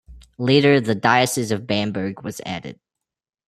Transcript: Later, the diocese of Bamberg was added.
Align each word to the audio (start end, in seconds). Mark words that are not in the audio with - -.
Later, 0.39 0.81
the 0.81 0.95
diocese 0.95 1.51
of 1.51 1.67
Bamberg 1.67 2.23
was 2.23 2.41
added. 2.43 2.79